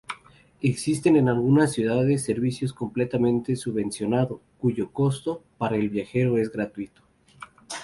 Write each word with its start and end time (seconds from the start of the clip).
Existen 0.63 1.15
en 1.15 1.29
algunas 1.29 1.73
ciudades 1.73 2.23
servicios 2.23 2.73
completamente 2.73 3.55
subvencionado, 3.55 4.41
cuyo 4.57 4.91
costo 4.91 5.43
para 5.59 5.75
el 5.75 5.89
viajero 5.89 6.39
es 6.39 6.51
gratuito. 6.51 7.03